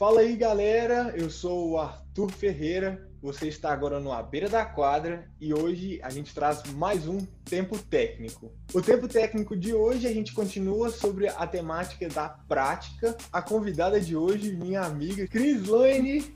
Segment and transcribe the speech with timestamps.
[0.00, 1.12] Fala aí, galera.
[1.14, 3.06] Eu sou o Arthur Ferreira.
[3.20, 7.18] Você está agora no A Beira da Quadra e hoje a gente traz mais um
[7.44, 8.50] Tempo Técnico.
[8.72, 13.14] O Tempo Técnico de hoje a gente continua sobre a temática da prática.
[13.30, 16.34] A convidada de hoje, minha amiga Cris Lane.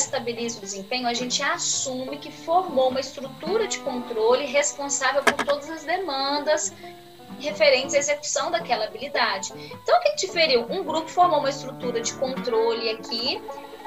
[0.00, 5.70] Estabiliza o desempenho, a gente assume que formou uma estrutura de controle responsável por todas
[5.70, 6.72] as demandas
[7.38, 9.52] referentes à execução daquela habilidade.
[9.54, 10.66] Então, o que diferiu?
[10.68, 13.40] Um grupo formou uma estrutura de controle aqui,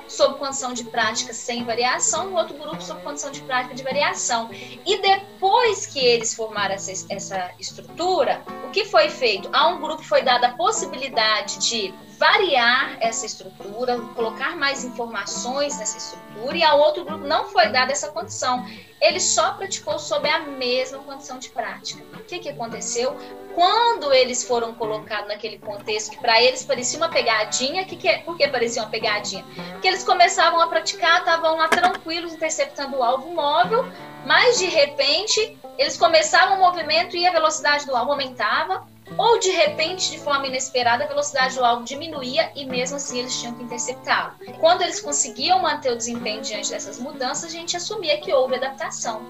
[0.07, 4.49] sob condição de prática sem variação, o outro grupo sob condição de prática de variação.
[4.85, 8.41] E depois que eles formaram essa, essa estrutura,
[8.73, 9.47] que foi feito?
[9.53, 15.97] A um grupo foi dada a possibilidade de variar essa estrutura, colocar mais informações nessa
[15.97, 18.65] estrutura, e a outro grupo não foi dada essa condição.
[19.03, 22.01] Ele só praticou sob a mesma condição de prática.
[22.13, 23.17] O que, que aconteceu?
[23.53, 28.19] Quando eles foram colocados naquele contexto que para eles parecia uma pegadinha, que que é,
[28.19, 29.45] por que parecia uma pegadinha?
[29.73, 33.85] Porque eles começavam a praticar, estavam lá tranquilos, interceptando o alvo móvel,
[34.25, 38.87] mas de repente eles começavam o movimento e a velocidade do alvo aumentava,
[39.17, 43.39] ou de repente, de forma inesperada, a velocidade do alvo diminuía e mesmo assim eles
[43.39, 44.33] tinham que interceptá-lo.
[44.59, 49.21] Quando eles conseguiam manter o desempenho diante dessas mudanças, a gente assumia que houve adaptação.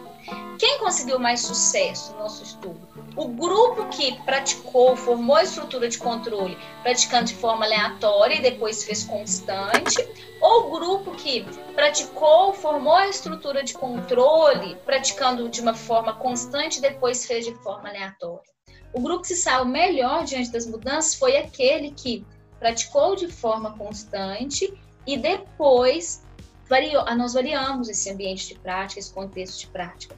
[0.58, 2.80] Quem conseguiu mais sucesso no nosso estudo?
[3.16, 8.84] O grupo que praticou, formou a estrutura de controle, praticando de forma aleatória e depois
[8.84, 10.08] fez constante,
[10.42, 11.44] ou o grupo que
[11.76, 17.54] praticou, formou a estrutura de controle, praticando de uma forma constante e depois fez de
[17.56, 18.54] forma aleatória.
[18.94, 22.26] O grupo que se saiu melhor diante das mudanças foi aquele que
[22.60, 24.72] praticou de forma constante
[25.06, 26.24] e depois
[26.70, 30.16] variou, nós variamos esse ambiente de prática, esse contexto de prática.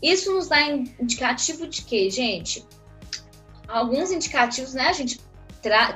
[0.00, 2.66] Isso nos dá indicativo de que, gente,
[3.68, 4.88] alguns indicativos, né?
[4.88, 5.20] A gente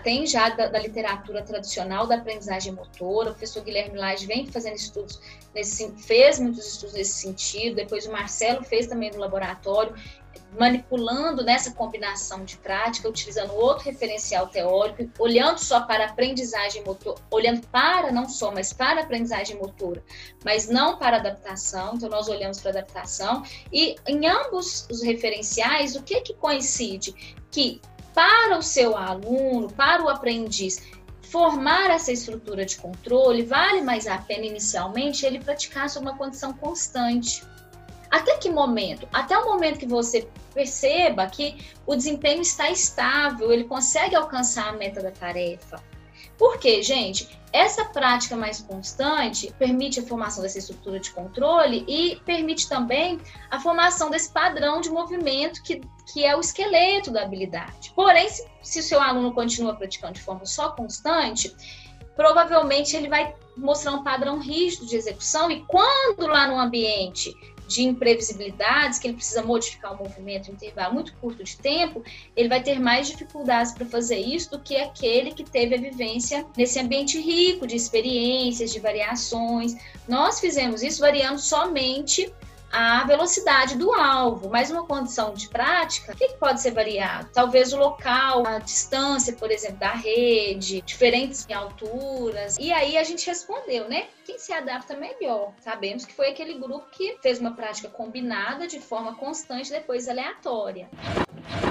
[0.03, 3.31] tem já da, da, literatura tradicional da aprendizagem motora.
[3.31, 5.21] O professor Guilherme Lage vem fazendo estudos
[5.55, 7.77] nesse, fez muitos estudos nesse sentido.
[7.77, 9.95] Depois o Marcelo fez também no laboratório
[10.59, 17.21] manipulando nessa combinação de prática, utilizando outro referencial teórico, olhando só para a aprendizagem motora,
[17.31, 20.03] olhando para não só, mas para a aprendizagem motora,
[20.45, 21.95] mas não para adaptação.
[21.95, 27.13] Então nós olhamos para adaptação e em ambos os referenciais, o que que coincide?
[27.51, 27.81] Que
[28.15, 30.83] para o seu aluno, para o aprendiz,
[31.23, 37.45] formar essa estrutura de controle, vale mais a pena inicialmente ele praticar uma condição constante.
[38.11, 39.09] Até que momento?
[39.13, 44.73] Até o momento que você perceba que o desempenho está estável, ele consegue alcançar a
[44.73, 45.83] meta da tarefa.
[46.39, 47.29] Por quê, gente?
[47.53, 53.19] Essa prática mais constante permite a formação dessa estrutura de controle e permite também
[53.51, 55.81] a formação desse padrão de movimento que,
[56.13, 57.93] que é o esqueleto da habilidade.
[57.95, 61.55] Porém, se, se o seu aluno continua praticando de forma só constante,
[62.15, 67.35] provavelmente ele vai mostrar um padrão rígido de execução e quando lá no ambiente
[67.69, 72.03] de imprevisibilidades, que ele precisa modificar o movimento em intervalo muito curto de tempo,
[72.35, 76.47] ele vai ter mais dificuldades para fazer isso do que aquele que teve a vivência
[76.57, 79.77] nesse ambiente rico de experiências, de variações.
[80.09, 82.33] Nós fizemos isso variando somente
[82.71, 87.29] a velocidade do alvo, mas uma condição de prática, o que, pode ser variado?
[87.33, 92.57] Talvez o local, a distância, por exemplo, da rede, diferentes alturas.
[92.59, 94.09] E aí a gente respondeu, né?
[94.25, 95.53] Quem se adapta melhor?
[95.61, 100.89] Sabemos que foi aquele grupo que fez uma prática combinada de forma constante, depois aleatória.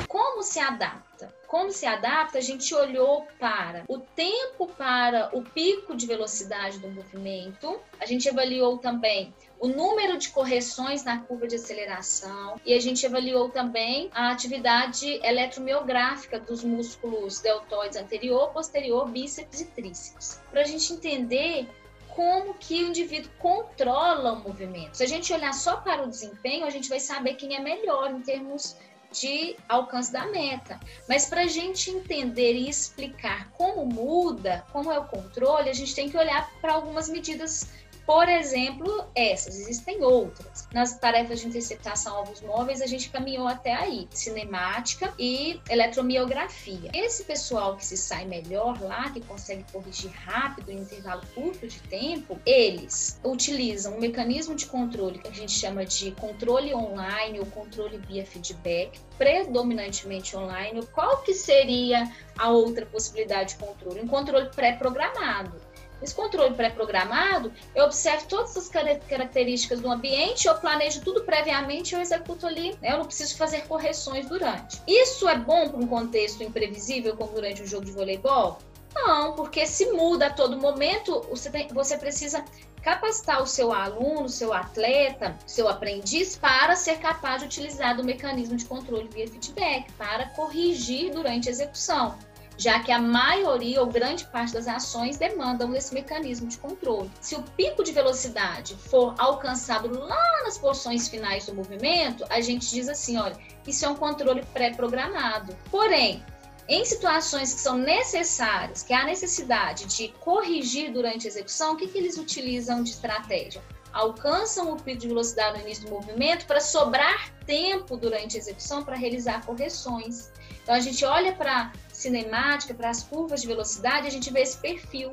[0.08, 1.34] Como se adapta?
[1.48, 2.38] Como se adapta?
[2.38, 8.28] A gente olhou para o tempo para o pico de velocidade do movimento, a gente
[8.28, 14.10] avaliou também o número de correções na curva de aceleração e a gente avaliou também
[14.14, 20.40] a atividade eletromiográfica dos músculos deltoides anterior, posterior, bíceps e tríceps.
[20.52, 21.68] Para a gente entender
[22.10, 24.98] como que o indivíduo controla o movimento.
[24.98, 28.12] Se a gente olhar só para o desempenho, a gente vai saber quem é melhor
[28.12, 28.76] em termos
[29.12, 30.80] de alcance da meta.
[31.08, 35.96] Mas para a gente entender e explicar como muda, como é o controle, a gente
[35.96, 37.70] tem que olhar para algumas medidas
[38.08, 40.66] por exemplo, essas, existem outras.
[40.74, 46.90] Nas tarefas de interceptação alvos móveis, a gente caminhou até aí, cinemática e eletromiografia.
[46.94, 51.82] Esse pessoal que se sai melhor lá, que consegue corrigir rápido em intervalo curto de
[51.82, 57.46] tempo, eles utilizam um mecanismo de controle que a gente chama de controle online ou
[57.48, 60.82] controle via feedback, predominantemente online.
[60.94, 64.00] Qual que seria a outra possibilidade de controle?
[64.00, 65.67] Um controle pré-programado
[66.02, 71.96] Esse controle pré-programado, eu observo todas as características do ambiente, eu planejo tudo previamente e
[71.96, 72.72] eu executo ali.
[72.82, 72.94] Né?
[72.94, 74.82] Eu não preciso fazer correções durante.
[74.88, 78.60] Isso é bom para um contexto imprevisível, como durante um jogo de voleibol?
[78.94, 82.44] Não, porque se muda a todo momento, você, tem, você precisa
[82.82, 88.00] capacitar o seu aluno, o seu atleta, o seu aprendiz para ser capaz de utilizar
[88.00, 92.18] o mecanismo de controle via feedback, para corrigir durante a execução
[92.58, 97.12] já que a maioria ou grande parte das ações demandam esse mecanismo de controle.
[97.22, 102.70] Se o pico de velocidade for alcançado lá nas porções finais do movimento, a gente
[102.70, 105.56] diz assim, olha, isso é um controle pré-programado.
[105.70, 106.24] Porém,
[106.68, 111.88] em situações que são necessárias, que há necessidade de corrigir durante a execução, o que,
[111.88, 113.62] que eles utilizam de estratégia?
[113.94, 118.84] Alcançam o pico de velocidade no início do movimento para sobrar tempo durante a execução
[118.84, 120.32] para realizar correções.
[120.62, 124.58] Então a gente olha para cinemática, para as curvas de velocidade, a gente vê esse
[124.58, 125.12] perfil.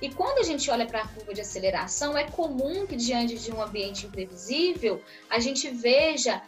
[0.00, 3.52] E quando a gente olha para a curva de aceleração, é comum que diante de
[3.52, 6.42] um ambiente imprevisível, a gente veja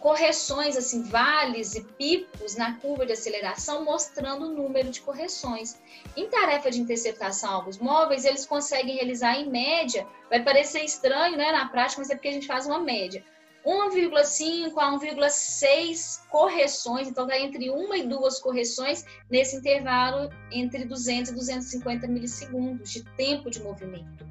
[0.00, 5.78] correções, assim, vales e picos na curva de aceleração, mostrando o número de correções.
[6.16, 11.52] Em tarefa de interceptação alvos móveis, eles conseguem realizar em média, vai parecer estranho, né,
[11.52, 13.22] na prática, mas é porque a gente faz uma média
[13.66, 21.32] 1,5 a 1,6 correções, então está entre uma e duas correções nesse intervalo entre 200
[21.32, 24.24] e 250 milissegundos de tempo de movimento.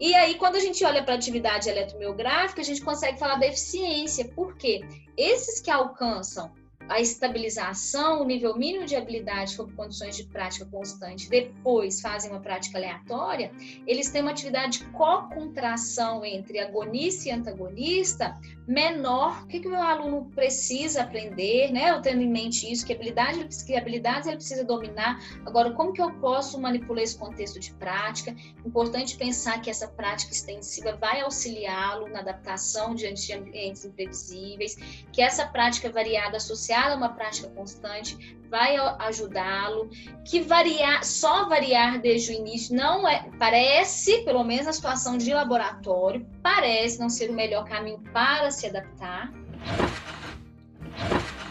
[0.00, 3.46] E aí, quando a gente olha para a atividade eletromiográfica, a gente consegue falar da
[3.46, 4.80] eficiência, porque
[5.16, 6.52] esses que alcançam
[6.88, 12.40] a estabilização, o nível mínimo de habilidade sob condições de prática constante, depois fazem uma
[12.40, 13.50] prática aleatória,
[13.86, 19.42] eles têm uma atividade de co-contração entre agonista e antagonista menor.
[19.44, 21.90] O que, que o meu aluno precisa aprender, né?
[21.90, 25.20] Eu tendo em mente isso, que habilidade, que habilidades ele precisa dominar.
[25.44, 28.34] Agora, como que eu posso manipular esse contexto de prática?
[28.64, 34.76] Importante pensar que essa prática extensiva vai auxiliá-lo na adaptação diante de ambientes imprevisíveis,
[35.12, 39.90] que essa prática variada associada a uma prática constante vai ajudá-lo,
[40.24, 45.32] que variar, só variar desde o início não é, parece, pelo menos na situação de
[45.32, 49.32] laboratório, parece não ser o melhor caminho para se adaptar.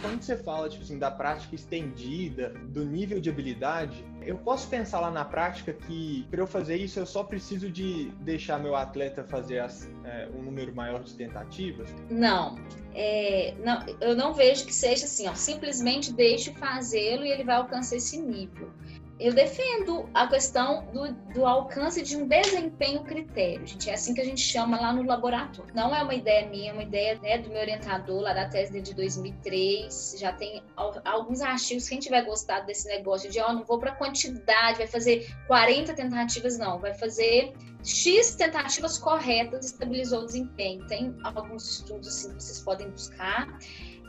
[0.06, 5.00] Quando você fala tipo assim, da prática estendida, do nível de habilidade, eu posso pensar
[5.00, 9.24] lá na prática que para eu fazer isso eu só preciso de deixar meu atleta
[9.24, 11.90] fazer as, é, um número maior de tentativas?
[12.07, 12.56] Não,
[12.94, 17.56] é, não, eu não vejo que seja assim, ó, simplesmente deixe fazê-lo e ele vai
[17.56, 18.72] alcançar esse nível
[19.17, 23.89] eu defendo a questão do, do, alcance de um desempenho critério, gente.
[23.89, 25.73] É assim que a gente chama lá no laboratório.
[25.73, 28.81] Não é uma ideia minha, é uma ideia né, do meu orientador lá da tese
[28.81, 30.17] de 2003.
[30.19, 31.88] Já tem alguns artigos.
[31.88, 35.94] Quem tiver gostado desse negócio de, ó, oh, não vou para quantidade, vai fazer 40
[35.94, 36.77] tentativas, não.
[36.77, 37.53] Vai fazer
[37.85, 40.85] X tentativas corretas, estabilizou o desempenho.
[40.88, 43.57] Tem alguns estudos assim que vocês podem buscar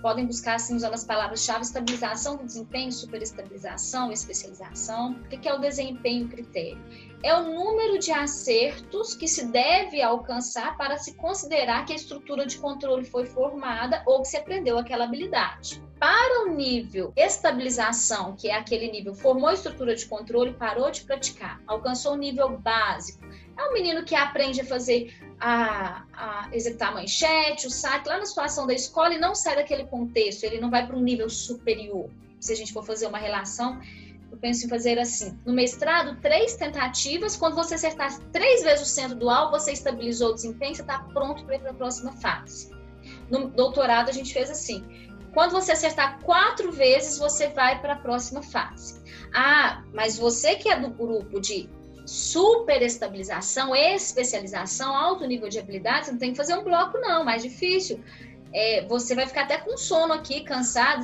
[0.07, 5.17] podem buscar, assim, usando as palavras-chave, estabilização do desempenho, superestabilização, especialização.
[5.21, 6.81] O que é o desempenho critério?
[7.25, 12.47] É o número de acertos que se deve alcançar para se considerar que a estrutura
[12.47, 15.83] de controle foi formada ou que se aprendeu aquela habilidade.
[15.99, 21.03] Para o nível estabilização, que é aquele nível formou a estrutura de controle, parou de
[21.03, 23.27] praticar, alcançou o nível básico,
[23.59, 28.19] é um menino que aprende a fazer, a, a, executar a manchete, o saque, lá
[28.19, 31.29] na situação da escola e não sai daquele contexto, ele não vai para um nível
[31.29, 32.11] superior.
[32.41, 33.81] Se a gente for fazer uma relação,
[34.31, 38.91] eu penso em fazer assim: no mestrado, três tentativas, quando você acertar três vezes o
[38.91, 42.13] centro do alvo, você estabilizou o desempenho, você está pronto para ir para a próxima
[42.13, 42.71] fase.
[43.31, 44.85] No doutorado, a gente fez assim:
[45.33, 49.03] quando você acertar quatro vezes, você vai para a próxima fase.
[49.35, 51.69] Ah, mas você que é do grupo de
[52.07, 57.43] superestabilização, especialização, alto nível de habilidade, você não tem que fazer um bloco, não, mais
[57.43, 58.01] difícil.
[58.53, 61.03] É, você vai ficar até com sono aqui, cansado,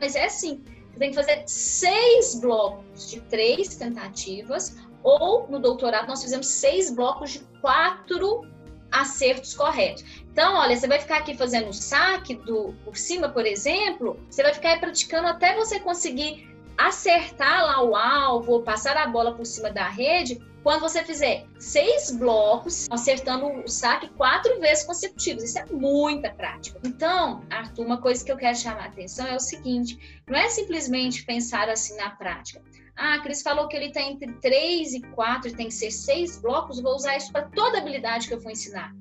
[0.00, 0.62] mas é assim.
[0.92, 6.94] Você tem que fazer seis blocos de três tentativas, ou no doutorado nós fizemos seis
[6.94, 8.46] blocos de quatro
[8.90, 10.04] acertos corretos.
[10.30, 14.42] Então, olha, você vai ficar aqui fazendo o saque do por cima, por exemplo, você
[14.42, 16.51] vai ficar praticando até você conseguir
[16.88, 22.12] acertar lá o alvo passar a bola por cima da rede quando você fizer seis
[22.12, 25.42] blocos, acertando o saque quatro vezes consecutivas.
[25.42, 26.78] Isso é muita prática.
[26.84, 30.48] Então, Arthur, uma coisa que eu quero chamar a atenção é o seguinte: não é
[30.48, 32.62] simplesmente pensar assim na prática.
[32.94, 36.80] Ah, Cris falou que ele tem entre três e quatro, tem que ser seis blocos,
[36.80, 38.94] vou usar isso para toda habilidade que eu for ensinar.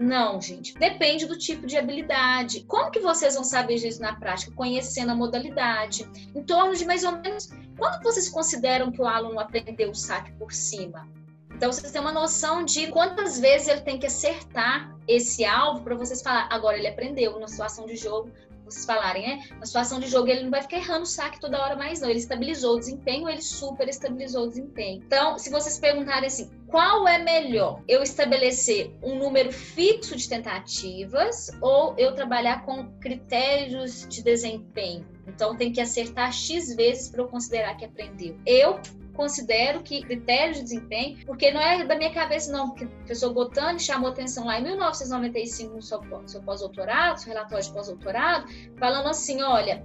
[0.00, 0.72] Não, gente.
[0.78, 2.64] Depende do tipo de habilidade.
[2.64, 4.50] Como que vocês vão saber disso na prática?
[4.56, 6.08] Conhecendo a modalidade.
[6.34, 7.50] Em torno de mais ou menos.
[7.76, 11.06] Quando vocês consideram que o aluno aprendeu o saque por cima?
[11.54, 15.94] Então vocês têm uma noção de quantas vezes ele tem que acertar esse alvo para
[15.94, 18.30] vocês falar, agora ele aprendeu na situação de jogo,
[18.74, 19.44] vocês falarem, né?
[19.58, 22.08] Na situação de jogo, ele não vai ficar errando o saque toda hora mais, não.
[22.08, 25.02] Ele estabilizou o desempenho, ele super estabilizou o desempenho.
[25.04, 27.82] Então, se vocês perguntarem assim, qual é melhor?
[27.88, 35.06] Eu estabelecer um número fixo de tentativas ou eu trabalhar com critérios de desempenho?
[35.26, 38.36] Então, tem que acertar X vezes para eu considerar que aprendeu.
[38.46, 38.80] Eu
[39.12, 43.32] considero que critério de desempenho, porque não é da minha cabeça, não, porque o professor
[43.32, 46.00] Botani chamou atenção lá em 1995 no seu,
[46.44, 48.46] pós-doutorado, seu relatório de pós-doutorado,
[48.78, 49.82] falando assim: olha,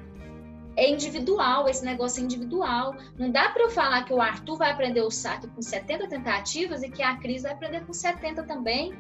[0.76, 2.96] é individual, esse negócio é individual.
[3.18, 6.84] Não dá para eu falar que o Arthur vai aprender o saque com 70 tentativas
[6.84, 8.94] e que a Cris vai aprender com 70 também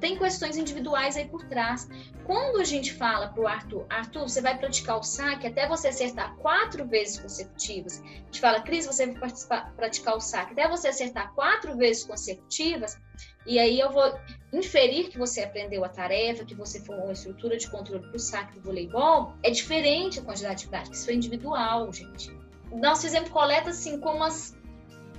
[0.00, 1.88] tem questões individuais aí por trás.
[2.24, 5.88] Quando a gente fala para o Arthur, Arthur, você vai praticar o saque até você
[5.88, 8.00] acertar quatro vezes consecutivas.
[8.00, 9.30] A gente fala, Cris, você vai
[9.76, 12.98] praticar o saque até você acertar quatro vezes consecutivas.
[13.46, 14.18] E aí eu vou
[14.52, 18.18] inferir que você aprendeu a tarefa, que você formou uma estrutura de controle para o
[18.18, 19.34] saque do voleibol.
[19.42, 22.34] É diferente a quantidade de prática, isso é individual, gente.
[22.72, 24.56] Nós fizemos coleta assim com umas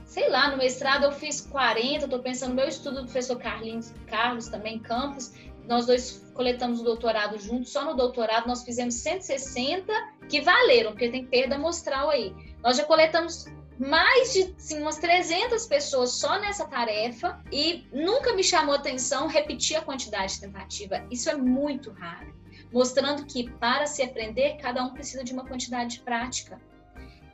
[0.05, 3.91] sei lá, no mestrado eu fiz 40, estou pensando no meu estudo do professor Carlinhos,
[4.07, 5.33] Carlos também, Campos,
[5.67, 9.91] nós dois coletamos o doutorado juntos, só no doutorado nós fizemos 160
[10.29, 12.33] que valeram, porque tem perda amostral aí.
[12.61, 13.45] Nós já coletamos
[13.79, 19.75] mais de assim, umas 300 pessoas só nessa tarefa e nunca me chamou atenção repetir
[19.75, 21.05] a quantidade de tentativa.
[21.09, 22.33] Isso é muito raro,
[22.71, 26.61] mostrando que para se aprender, cada um precisa de uma quantidade de prática.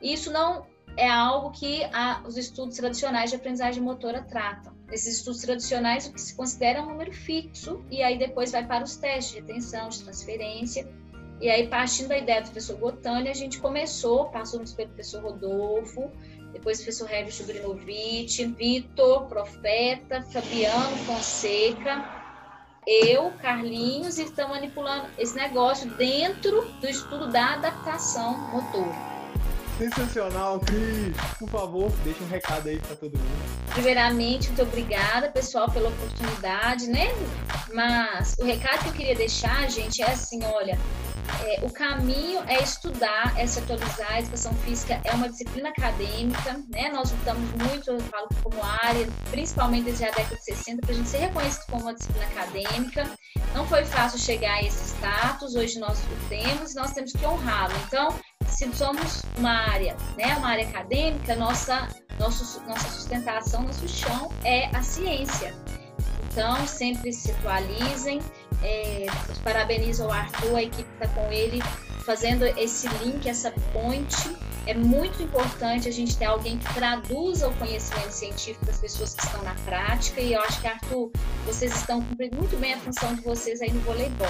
[0.00, 4.72] Isso não é algo que a, os estudos tradicionais de aprendizagem motora tratam.
[4.88, 8.66] Nesses estudos tradicionais, o que se considera é um número fixo, e aí depois vai
[8.66, 10.86] para os testes de atenção, de transferência.
[11.40, 16.10] E aí, partindo da ideia do professor Botânia, a gente começou, passamos pelo professor Rodolfo,
[16.52, 22.22] depois o professor Hélio Chubrinovich, Vitor, Profeta, Fabiano Fonseca,
[22.86, 29.11] eu, Carlinhos, e estamos manipulando esse negócio dentro do estudo da adaptação motora.
[29.78, 31.16] Sensacional, Cris.
[31.38, 33.52] Por favor, deixa um recado aí para todo mundo.
[33.72, 37.08] Primeiramente, muito obrigada, pessoal, pela oportunidade, né?
[37.72, 40.78] Mas o recado que eu queria deixar, gente, é assim, olha,
[41.44, 44.12] é, o caminho é estudar, é se atualizar.
[44.12, 46.90] A educação física é uma disciplina acadêmica, né?
[46.92, 50.94] Nós lutamos muito, eu falo como área, principalmente desde a década de 60, para a
[50.94, 53.10] gente ser reconhecido como uma disciplina acadêmica.
[53.54, 57.74] Não foi fácil chegar a esse status, hoje nós o temos, nós temos que honrá-lo.
[57.86, 58.14] Então,
[58.52, 64.66] se somos uma área, né, uma área acadêmica, nossa, nosso, nossa sustentação, nosso chão é
[64.76, 65.54] a ciência.
[66.30, 68.20] Então, sempre se atualizem.
[68.62, 69.06] É,
[69.42, 71.60] parabenizo ao Arthur, a equipe está com ele,
[72.06, 74.36] fazendo esse link, essa ponte.
[74.66, 79.24] É muito importante a gente ter alguém que traduza o conhecimento científico das pessoas que
[79.24, 80.20] estão na prática.
[80.20, 81.10] E eu acho que, Arthur,
[81.44, 84.28] vocês estão cumprindo muito bem a função de vocês aí no voleibol.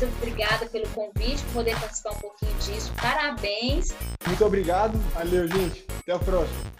[0.00, 2.92] Muito obrigada pelo convite, por poder participar um pouquinho disso.
[3.00, 3.94] Parabéns.
[4.26, 4.96] Muito obrigado.
[5.12, 5.84] Valeu, gente.
[6.00, 6.78] Até o próximo.